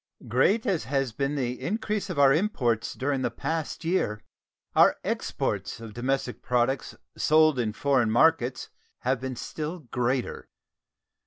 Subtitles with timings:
[0.27, 4.19] Great as has been the increase of our imports during the past year,
[4.75, 10.49] our exports of domestic products sold in foreign markets have been still greater.